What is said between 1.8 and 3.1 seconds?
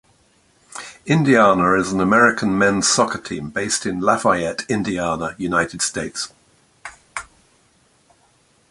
an American men's